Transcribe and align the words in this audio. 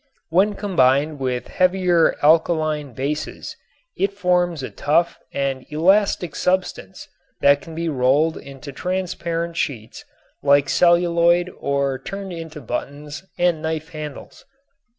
When 0.29 0.55
combined 0.55 1.19
with 1.19 1.47
heavier 1.49 2.15
alkaline 2.23 2.93
bases 2.93 3.55
it 3.95 4.11
forms 4.13 4.63
a 4.63 4.71
tough 4.71 5.19
and 5.31 5.63
elastic 5.69 6.35
substance 6.35 7.07
that 7.41 7.61
can 7.61 7.75
be 7.75 7.87
rolled 7.87 8.35
into 8.35 8.71
transparent 8.71 9.57
sheets 9.57 10.03
like 10.41 10.69
celluloid 10.69 11.51
or 11.55 11.99
turned 11.99 12.33
into 12.33 12.61
buttons 12.61 13.23
and 13.37 13.61
knife 13.61 13.89
handles. 13.91 14.43